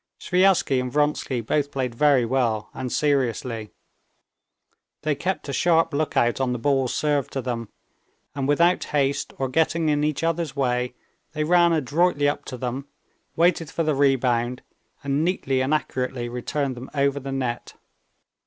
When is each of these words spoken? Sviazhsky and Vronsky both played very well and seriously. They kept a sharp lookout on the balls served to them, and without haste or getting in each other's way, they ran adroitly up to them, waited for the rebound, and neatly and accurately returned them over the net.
Sviazhsky 0.19 0.79
and 0.81 0.91
Vronsky 0.91 1.41
both 1.41 1.69
played 1.71 1.93
very 1.93 2.25
well 2.25 2.71
and 2.73 2.91
seriously. 2.91 3.69
They 5.03 5.13
kept 5.13 5.47
a 5.47 5.53
sharp 5.53 5.93
lookout 5.93 6.41
on 6.41 6.53
the 6.53 6.57
balls 6.57 6.91
served 6.91 7.29
to 7.33 7.41
them, 7.43 7.69
and 8.33 8.47
without 8.47 8.83
haste 8.85 9.31
or 9.37 9.47
getting 9.47 9.89
in 9.89 10.03
each 10.03 10.23
other's 10.23 10.55
way, 10.55 10.95
they 11.33 11.43
ran 11.43 11.71
adroitly 11.71 12.27
up 12.27 12.45
to 12.45 12.57
them, 12.57 12.87
waited 13.35 13.69
for 13.69 13.83
the 13.83 13.93
rebound, 13.93 14.63
and 15.03 15.23
neatly 15.23 15.61
and 15.61 15.71
accurately 15.71 16.27
returned 16.27 16.75
them 16.75 16.89
over 16.95 17.19
the 17.19 17.31
net. 17.31 17.75